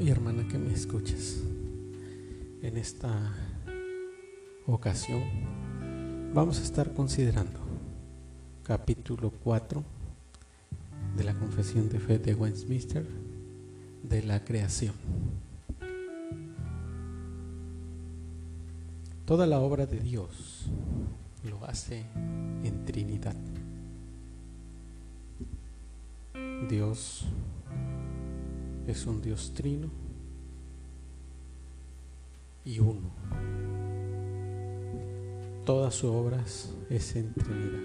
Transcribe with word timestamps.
y 0.00 0.10
hermana 0.10 0.46
que 0.46 0.58
me 0.58 0.72
escuchas, 0.72 1.38
en 2.62 2.76
esta 2.76 3.34
ocasión 4.66 5.22
vamos 6.32 6.60
a 6.60 6.62
estar 6.62 6.92
considerando 6.94 7.58
capítulo 8.62 9.32
4 9.42 9.82
de 11.16 11.24
la 11.24 11.34
Confesión 11.34 11.88
de 11.88 11.98
Fe 11.98 12.18
de 12.18 12.34
Westminster 12.34 13.04
de 14.02 14.22
la 14.22 14.44
creación. 14.44 14.94
Toda 19.24 19.46
la 19.46 19.58
obra 19.58 19.86
de 19.86 19.98
Dios 19.98 20.66
lo 21.44 21.64
hace 21.64 22.04
en 22.62 22.84
Trinidad. 22.84 23.36
Dios 26.68 27.24
es 28.88 29.06
un 29.06 29.20
Dios 29.20 29.52
trino 29.54 29.90
y 32.64 32.78
uno. 32.80 33.10
Todas 35.66 35.94
sus 35.94 36.10
obras 36.10 36.74
es 36.88 37.14
en 37.16 37.34
Trinidad. 37.34 37.82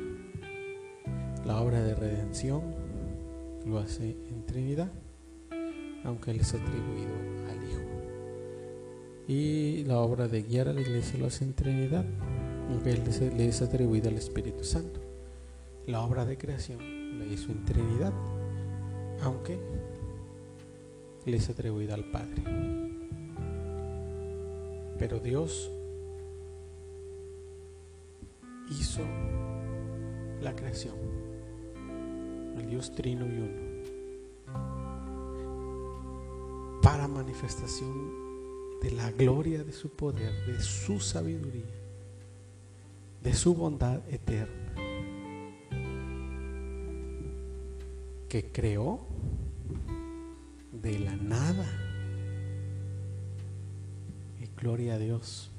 La 1.46 1.60
obra 1.60 1.82
de 1.82 1.94
redención 1.94 2.62
lo 3.66 3.80
hace 3.80 4.12
en 4.30 4.46
Trinidad, 4.46 4.90
aunque 6.06 6.32
Él 6.32 6.40
es 6.40 6.54
atribuido 6.54 7.14
al 7.50 7.70
Hijo. 7.70 7.82
Y 9.28 9.84
la 9.84 10.00
obra 10.00 10.30
de 10.30 10.44
guiar 10.44 10.70
a 10.70 10.74
la 10.74 10.82
iglesia 10.82 11.20
lo 11.20 11.28
hace 11.28 11.44
en 11.44 11.54
Trinidad, 11.54 12.06
aunque 12.70 12.92
Él 12.92 13.04
le 13.38 13.50
es 13.50 13.62
atribuido 13.62 14.08
al 14.08 14.16
Espíritu 14.16 14.64
Santo. 14.64 15.02
La 15.86 16.00
obra 16.00 16.24
de 16.24 16.38
creación 16.38 17.20
la 17.20 17.26
hizo 17.26 17.52
en 17.52 17.66
Trinidad, 17.66 18.14
aunque 19.22 19.60
le 21.26 21.38
es 21.38 21.50
atribuida 21.50 21.94
al 21.94 22.06
Padre. 22.06 22.44
Pero 25.00 25.20
Dios 25.20 25.72
hizo 28.70 29.02
la 30.42 30.56
creación, 30.56 30.96
el 32.58 32.68
Dios 32.68 32.94
trino 32.94 33.26
y 33.26 33.38
uno, 33.38 33.74
para 36.82 37.08
manifestación 37.08 38.24
de 38.82 38.92
la 38.92 39.12
gloria 39.12 39.64
de 39.64 39.72
su 39.72 39.90
poder, 39.90 40.34
de 40.46 40.60
su 40.60 41.00
sabiduría, 41.00 41.64
de 43.22 43.34
su 43.34 43.56
bondad 43.56 44.02
eterna, 44.10 44.76
que 48.28 48.52
creó 48.52 49.00
de 50.82 51.00
la 51.00 51.16
nada. 51.16 51.66
Y 54.40 54.48
gloria 54.60 54.96
a 54.96 55.00
Dios. 55.00 55.52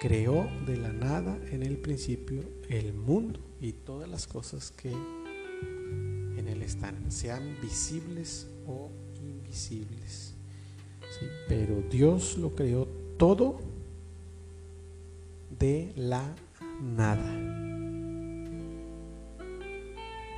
Creó 0.00 0.48
de 0.66 0.76
la 0.76 0.92
nada 0.92 1.38
en 1.50 1.62
el 1.62 1.78
principio 1.78 2.42
el 2.68 2.94
mundo 2.94 3.40
y 3.60 3.72
todas 3.72 4.08
las 4.08 4.26
cosas 4.26 4.70
que 4.70 4.90
en 4.90 6.46
él 6.46 6.62
están, 6.62 7.10
sean 7.10 7.56
visibles 7.60 8.48
o 8.66 8.90
invisibles. 9.20 10.34
Pero 11.48 11.82
Dios 11.90 12.38
lo 12.38 12.54
creó 12.54 12.86
todo 13.16 13.58
de 15.58 15.92
la 15.96 16.22
nada. 16.80 17.34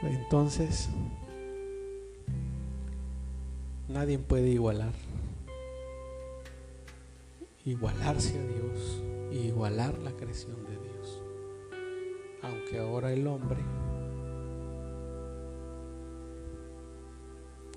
Entonces, 0.03 0.89
Nadie 3.92 4.18
puede 4.18 4.48
igualar. 4.48 4.92
Igualarse 7.64 8.39
a 8.39 8.42
Dios 8.42 9.02
igualar 9.33 9.98
la 9.98 10.12
creación 10.12 10.56
de 10.64 10.77
Dios. 10.77 11.23
Aunque 12.42 12.78
ahora 12.78 13.12
el 13.12 13.27
hombre, 13.27 13.61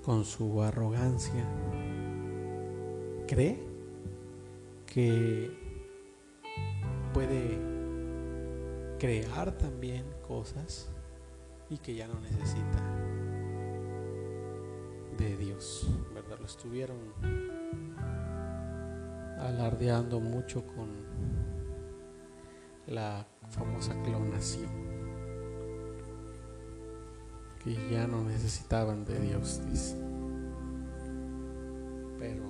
con 0.02 0.24
su 0.24 0.62
arrogancia, 0.62 1.44
cree 3.26 3.58
que 4.86 5.50
puede 7.12 7.58
crear 8.98 9.56
también 9.58 10.04
cosas 10.26 10.88
y 11.70 11.78
que 11.78 11.94
ya 11.94 12.06
no 12.06 12.20
necesita 12.20 13.03
de 15.16 15.36
Dios, 15.36 15.88
¿verdad? 16.14 16.38
Lo 16.40 16.46
estuvieron 16.46 16.96
alardeando 19.38 20.20
mucho 20.20 20.66
con 20.66 20.88
la 22.86 23.26
famosa 23.50 23.94
clonación, 24.02 24.70
que 27.62 27.74
ya 27.90 28.06
no 28.06 28.24
necesitaban 28.24 29.04
de 29.04 29.20
Dios, 29.20 29.60
dice. 29.70 29.96
Pero 32.18 32.44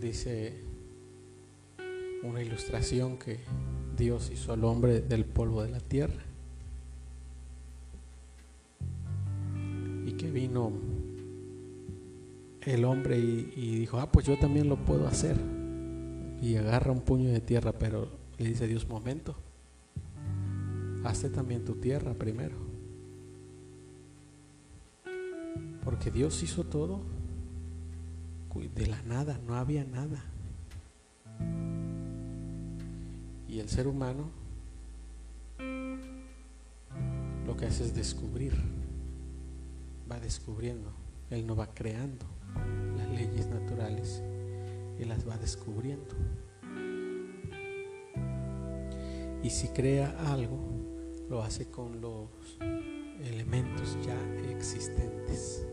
dice 0.00 0.64
una 2.22 2.42
ilustración 2.42 3.18
que 3.18 3.40
Dios 3.96 4.30
hizo 4.30 4.52
al 4.52 4.64
hombre 4.64 5.00
del 5.00 5.24
polvo 5.24 5.62
de 5.62 5.70
la 5.70 5.80
tierra 5.80 6.31
el 12.64 12.84
hombre 12.84 13.18
y, 13.18 13.76
dijo, 13.76 13.98
ah, 13.98 14.10
pues 14.10 14.26
yo 14.26 14.38
también 14.38 14.68
lo 14.68 14.76
puedo 14.76 15.06
hacer. 15.06 15.36
Y 16.40 16.56
agarra 16.56 16.92
un 16.92 17.00
puño 17.00 17.30
de 17.30 17.40
tierra, 17.40 17.72
pero 17.72 18.08
le 18.38 18.48
dice 18.48 18.66
Dios, 18.66 18.88
momento, 18.88 19.36
hazte 21.04 21.28
también 21.28 21.64
tu 21.64 21.74
tierra 21.74 22.14
primero. 22.14 22.56
Porque 25.84 26.10
Dios 26.10 26.42
hizo 26.42 26.64
todo 26.64 27.00
de 28.74 28.86
la 28.86 29.00
nada, 29.02 29.40
no 29.46 29.54
había 29.54 29.84
nada. 29.84 30.22
Y 33.48 33.58
el 33.58 33.68
ser 33.68 33.86
humano 33.86 34.30
lo 37.46 37.56
que 37.56 37.66
hace 37.66 37.84
es 37.84 37.94
descubrir 37.94 38.54
va 40.10 40.20
descubriendo, 40.20 40.92
Él 41.30 41.46
no 41.46 41.56
va 41.56 41.66
creando 41.66 42.26
las 42.96 43.08
leyes 43.08 43.48
naturales, 43.48 44.22
Él 44.98 45.08
las 45.08 45.28
va 45.28 45.36
descubriendo. 45.38 46.14
Y 49.42 49.50
si 49.50 49.68
crea 49.68 50.14
algo, 50.32 50.58
lo 51.28 51.42
hace 51.42 51.70
con 51.70 52.00
los 52.00 52.28
elementos 53.24 53.96
ya 54.04 54.16
existentes. 54.50 55.66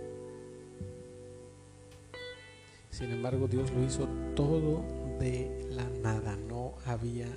Sin 2.90 3.12
embargo, 3.12 3.48
Dios 3.48 3.72
lo 3.72 3.84
hizo 3.84 4.08
todo 4.36 4.84
de 5.20 5.68
la 5.72 5.88
nada, 6.02 6.36
no 6.36 6.74
había 6.86 7.28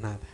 nada. 0.00 0.26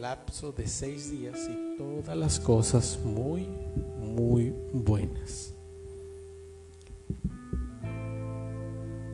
Lapso 0.00 0.50
de 0.52 0.66
seis 0.66 1.10
días 1.10 1.38
y 1.50 1.76
todas 1.76 2.16
las 2.16 2.40
cosas 2.40 2.98
muy, 3.04 3.46
muy 3.98 4.54
buenas. 4.72 5.54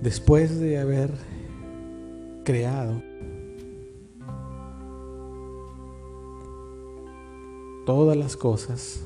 Después 0.00 0.60
de 0.60 0.78
haber 0.78 1.10
creado 2.44 3.02
todas 7.84 8.16
las 8.16 8.36
cosas, 8.36 9.00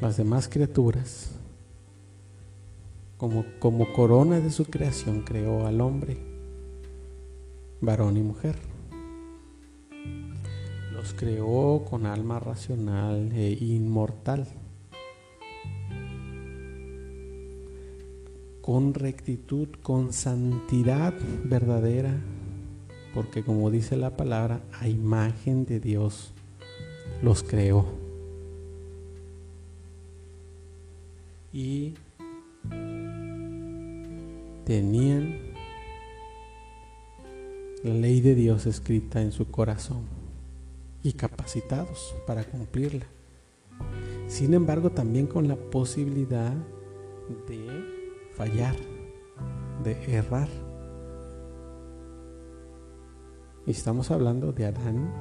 las 0.00 0.16
demás 0.16 0.48
criaturas, 0.48 1.32
como, 3.18 3.44
como 3.58 3.92
corona 3.92 4.40
de 4.40 4.50
su 4.50 4.64
creación, 4.64 5.20
creó 5.22 5.66
al 5.66 5.82
hombre, 5.82 6.16
varón 7.82 8.16
y 8.16 8.22
mujer 8.22 8.75
creó 11.16 11.84
con 11.88 12.04
alma 12.04 12.38
racional 12.38 13.32
e 13.32 13.56
inmortal, 13.58 14.46
con 18.60 18.92
rectitud, 18.92 19.68
con 19.82 20.12
santidad 20.12 21.14
verdadera, 21.44 22.14
porque 23.14 23.42
como 23.42 23.70
dice 23.70 23.96
la 23.96 24.16
palabra, 24.16 24.60
a 24.78 24.88
imagen 24.88 25.64
de 25.64 25.80
Dios 25.80 26.32
los 27.22 27.42
creó. 27.42 27.86
Y 31.52 31.94
tenían 34.66 35.38
la 37.82 37.94
ley 37.94 38.20
de 38.20 38.34
Dios 38.34 38.66
escrita 38.66 39.22
en 39.22 39.32
su 39.32 39.50
corazón 39.50 40.25
y 41.06 41.12
capacitados 41.12 42.16
para 42.26 42.42
cumplirla. 42.42 43.06
Sin 44.26 44.54
embargo, 44.54 44.90
también 44.90 45.28
con 45.28 45.46
la 45.46 45.54
posibilidad 45.54 46.52
de 47.46 48.28
fallar, 48.34 48.74
de 49.84 50.16
errar. 50.16 50.48
Y 53.66 53.70
estamos 53.70 54.10
hablando 54.10 54.52
de 54.52 54.66
Adán 54.66 55.12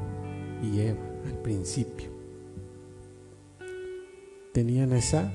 y 0.64 0.80
Eva 0.80 1.06
al 1.24 1.38
principio. 1.44 2.10
Tenían 4.54 4.92
esa 4.92 5.32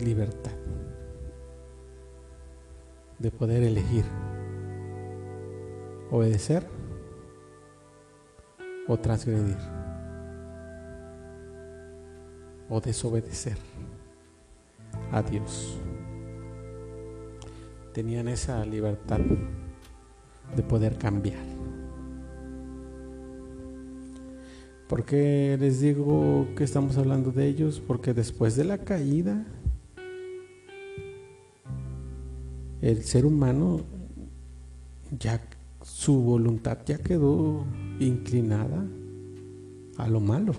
libertad 0.00 0.52
de 3.18 3.30
poder 3.32 3.64
elegir 3.64 4.04
obedecer 6.12 6.66
o 8.90 8.98
transgredir 8.98 9.56
o 12.68 12.80
desobedecer 12.80 13.56
a 15.12 15.22
Dios. 15.22 15.78
Tenían 17.92 18.26
esa 18.28 18.64
libertad 18.64 19.20
de 20.56 20.62
poder 20.62 20.98
cambiar. 20.98 21.42
¿Por 24.88 25.04
qué 25.04 25.56
les 25.60 25.80
digo 25.80 26.48
que 26.56 26.64
estamos 26.64 26.96
hablando 26.96 27.30
de 27.30 27.46
ellos? 27.46 27.80
Porque 27.84 28.12
después 28.12 28.56
de 28.56 28.64
la 28.64 28.78
caída, 28.78 29.46
el 32.82 33.04
ser 33.04 33.24
humano 33.24 33.82
ya 35.16 35.40
su 35.82 36.20
voluntad 36.20 36.78
ya 36.84 36.98
quedó 36.98 37.64
inclinada 38.00 38.84
a 39.96 40.08
lo 40.08 40.20
malo. 40.20 40.54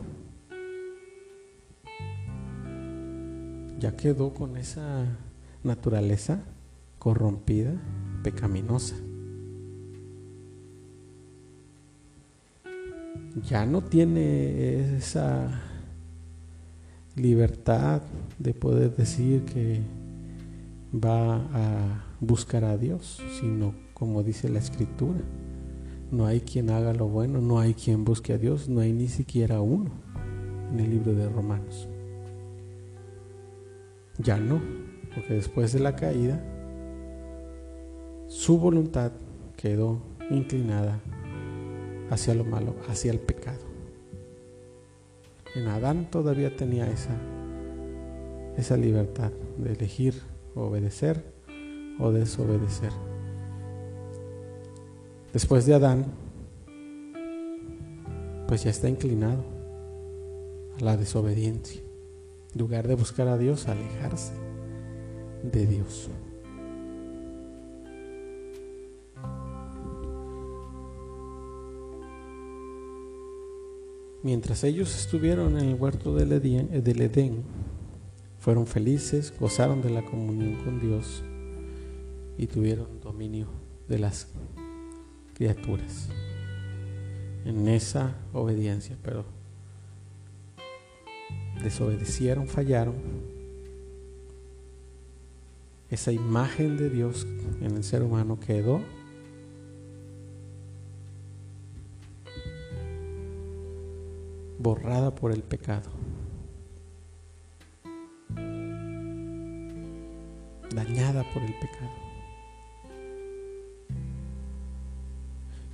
Ya 3.80 3.98
quedó 3.98 4.34
con 4.34 4.58
esa 4.58 5.18
naturaleza 5.64 6.44
corrompida, 7.00 7.74
pecaminosa. 8.24 8.96
Ya 13.50 13.66
no 13.66 13.82
tiene 13.82 14.98
esa 14.98 15.62
libertad 17.16 18.04
de 18.38 18.54
poder 18.54 18.96
decir 18.96 19.44
que 19.46 19.82
va 20.94 21.38
a 21.54 22.04
buscar 22.20 22.66
a 22.66 22.78
Dios, 22.78 23.22
sino 23.40 23.74
como 23.96 24.22
dice 24.22 24.50
la 24.50 24.60
escritura. 24.60 25.22
No 26.12 26.26
hay 26.26 26.42
quien 26.42 26.70
haga 26.70 26.94
lo 26.94 27.08
bueno, 27.08 27.40
no 27.40 27.60
hay 27.60 27.74
quien 27.74 28.04
busque 28.04 28.34
a 28.34 28.38
Dios, 28.38 28.68
no 28.68 28.82
hay 28.82 28.92
ni 28.92 29.08
siquiera 29.08 29.62
uno 29.62 29.92
en 30.72 30.80
el 30.82 30.90
libro 30.90 31.14
de 31.14 31.30
Romanos. 31.30 31.88
Ya 34.18 34.38
no, 34.38 34.62
porque 35.16 35.36
después 35.36 35.72
de 35.72 35.80
la 35.80 35.96
caída, 35.96 36.44
su 38.28 38.58
voluntad 38.58 39.14
quedó 39.56 40.02
inclinada 40.30 41.00
hacia 42.10 42.36
lo 42.36 42.44
malo, 42.44 42.76
hacia 42.90 43.12
el 43.12 43.20
pecado. 43.20 43.72
En 45.56 45.68
Adán 45.68 46.10
todavía 46.12 46.56
tenía 46.56 46.90
esa, 46.90 47.16
esa 48.58 48.78
libertad 48.78 49.32
de 49.58 49.74
elegir 49.74 50.16
obedecer 50.56 51.24
o 52.00 52.12
desobedecer. 52.12 53.11
Después 55.34 55.66
de 55.66 55.74
Adán, 55.74 56.06
pues 58.48 58.64
ya 58.64 58.70
está 58.70 58.90
inclinado 58.90 59.46
a 60.78 60.84
la 60.84 60.98
desobediencia. 60.98 61.82
En 62.54 62.60
lugar 62.60 62.88
de 62.88 62.96
buscar 62.96 63.30
a 63.30 63.38
Dios, 63.38 63.68
alejarse 63.68 64.34
de 65.44 65.66
Dios. 65.66 66.10
Mientras 74.24 74.64
ellos 74.64 74.96
estuvieron 74.96 75.58
en 75.58 75.70
el 75.70 75.76
huerto 75.76 76.14
del 76.14 76.34
Edén, 76.34 76.70
Edén, 76.74 77.44
fueron 78.38 78.68
felices, 78.68 79.34
gozaron 79.40 79.82
de 79.82 79.90
la 79.90 80.04
comunión 80.06 80.64
con 80.64 80.80
Dios 80.80 81.24
y 82.38 82.48
tuvieron 82.48 83.00
dominio 83.02 83.48
de 83.88 83.98
las 83.98 84.28
criaturas 85.42 86.08
en 87.46 87.68
esa 87.68 88.16
obediencia, 88.32 88.96
pero 89.02 89.26
desobedecieron, 91.64 92.48
fallaron. 92.48 92.94
Esa 95.90 96.12
imagen 96.12 96.78
de 96.78 96.92
Dios 96.92 97.26
en 97.60 97.76
el 97.76 97.84
ser 97.84 98.04
humano 98.04 98.40
quedó 98.40 98.82
borrada 104.60 105.16
por 105.16 105.32
el 105.32 105.42
pecado. 105.42 105.90
Dañada 110.76 111.24
por 111.34 111.42
el 111.42 111.54
pecado. 111.60 112.11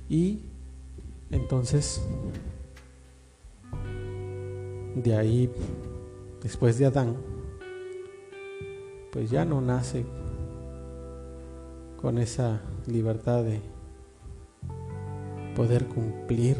Y 0.08 0.40
entonces, 1.30 2.02
de 4.94 5.16
ahí, 5.16 5.50
después 6.42 6.78
de 6.78 6.86
Adán, 6.86 7.16
pues 9.12 9.30
ya 9.30 9.44
no 9.44 9.60
nace 9.60 10.04
con 12.00 12.18
esa 12.18 12.60
libertad 12.86 13.44
de 13.44 13.60
poder 15.54 15.86
cumplir 15.86 16.56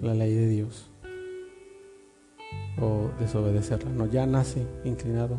la 0.00 0.14
ley 0.14 0.34
de 0.34 0.46
Dios 0.46 0.90
o 2.80 3.10
desobedecerla. 3.18 3.90
No, 3.90 4.06
ya 4.06 4.26
nace 4.26 4.66
inclinado 4.84 5.38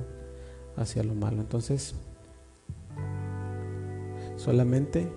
hacia 0.75 1.04
lo 1.04 1.13
malo. 1.13 1.42
Entonces, 1.42 1.96
solamente 4.36 5.08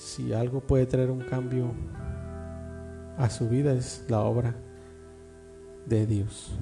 si 0.00 0.32
algo 0.32 0.60
puede 0.60 0.86
traer 0.86 1.10
un 1.10 1.20
cambio 1.20 1.72
a 3.18 3.28
su 3.28 3.48
vida 3.50 3.74
es 3.74 4.04
la 4.08 4.20
obra 4.20 4.56
de 5.86 6.06
Dios. 6.06 6.52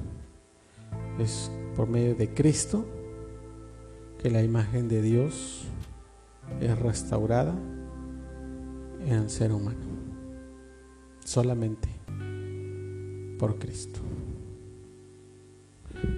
Es 1.20 1.50
por 1.76 1.88
medio 1.88 2.16
de 2.16 2.34
Cristo 2.34 2.84
que 4.20 4.30
la 4.30 4.42
imagen 4.42 4.88
de 4.88 5.02
Dios 5.02 5.66
es 6.60 6.76
restaurada 6.78 7.54
en 9.06 9.14
el 9.14 9.30
ser 9.30 9.52
humano. 9.52 9.86
Solamente 11.24 11.88
por 13.38 13.58
Cristo. 13.60 14.00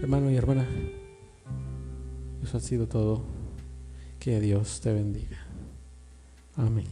Hermano 0.00 0.30
y 0.30 0.36
hermana, 0.36 0.66
eso 2.42 2.56
ha 2.56 2.60
sido 2.60 2.88
todo. 2.88 3.22
Que 4.18 4.40
Dios 4.40 4.80
te 4.80 4.92
bendiga. 4.92 5.49
Amém. 6.60 6.84